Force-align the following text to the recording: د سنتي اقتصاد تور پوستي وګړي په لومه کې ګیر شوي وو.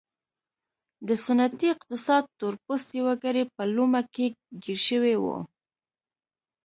د 1.07 1.09
سنتي 1.25 1.67
اقتصاد 1.75 2.23
تور 2.39 2.53
پوستي 2.65 2.99
وګړي 3.07 3.43
په 3.55 3.63
لومه 3.75 4.01
کې 4.13 4.25
ګیر 4.63 4.79
شوي 4.87 5.15
وو. 5.23 5.37